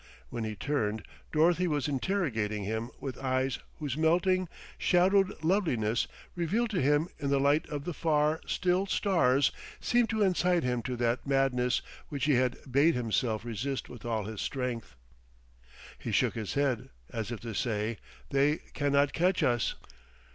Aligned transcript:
When 0.31 0.45
he 0.45 0.55
turned, 0.55 1.03
Dorothy 1.31 1.67
was 1.67 1.87
interrogating 1.87 2.63
him 2.63 2.89
with 2.99 3.19
eyes 3.19 3.59
whose 3.77 3.95
melting, 3.95 4.49
shadowed 4.79 5.43
loveliness, 5.43 6.07
revealed 6.35 6.71
to 6.71 6.81
him 6.81 7.07
in 7.19 7.29
the 7.29 7.39
light 7.39 7.69
of 7.69 7.83
the 7.85 7.93
far, 7.93 8.41
still 8.47 8.87
stars, 8.87 9.51
seemed 9.79 10.09
to 10.09 10.23
incite 10.23 10.63
him 10.63 10.81
to 10.81 10.95
that 10.95 11.27
madness 11.27 11.83
which 12.09 12.25
he 12.25 12.33
had 12.33 12.57
bade 12.71 12.95
himself 12.95 13.45
resist 13.45 13.89
with 13.89 14.03
all 14.03 14.23
his 14.25 14.41
strength. 14.41 14.95
He 15.99 16.11
shook 16.11 16.33
his 16.33 16.55
head, 16.55 16.89
as 17.11 17.31
if 17.31 17.39
to 17.41 17.53
say: 17.53 17.97
They 18.31 18.57
can 18.73 18.93
not 18.93 19.13
catch 19.13 19.43
us. 19.43 19.75